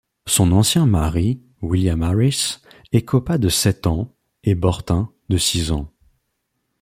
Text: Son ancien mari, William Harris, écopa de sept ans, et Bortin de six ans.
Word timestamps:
Son 0.27 0.51
ancien 0.51 0.87
mari, 0.87 1.43
William 1.61 2.01
Harris, 2.01 2.57
écopa 2.91 3.37
de 3.37 3.49
sept 3.49 3.85
ans, 3.85 4.15
et 4.43 4.55
Bortin 4.55 5.11
de 5.29 5.37
six 5.37 5.71
ans. 5.71 5.93